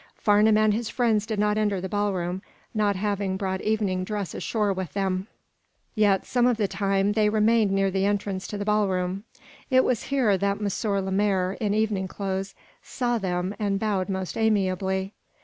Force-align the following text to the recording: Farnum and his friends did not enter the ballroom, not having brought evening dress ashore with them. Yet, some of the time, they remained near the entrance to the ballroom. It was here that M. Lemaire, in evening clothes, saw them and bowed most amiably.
Farnum 0.15 0.57
and 0.57 0.73
his 0.73 0.89
friends 0.89 1.27
did 1.27 1.37
not 1.37 1.59
enter 1.59 1.79
the 1.79 1.87
ballroom, 1.87 2.41
not 2.73 2.95
having 2.95 3.37
brought 3.37 3.61
evening 3.61 4.03
dress 4.03 4.33
ashore 4.33 4.73
with 4.73 4.93
them. 4.93 5.27
Yet, 5.93 6.25
some 6.25 6.47
of 6.47 6.57
the 6.57 6.67
time, 6.67 7.11
they 7.11 7.29
remained 7.29 7.69
near 7.69 7.91
the 7.91 8.07
entrance 8.07 8.47
to 8.47 8.57
the 8.57 8.65
ballroom. 8.65 9.25
It 9.69 9.83
was 9.83 10.05
here 10.05 10.39
that 10.39 10.57
M. 10.59 10.67
Lemaire, 11.05 11.51
in 11.51 11.75
evening 11.75 12.07
clothes, 12.07 12.55
saw 12.81 13.19
them 13.19 13.53
and 13.59 13.79
bowed 13.79 14.09
most 14.09 14.39
amiably. 14.39 15.13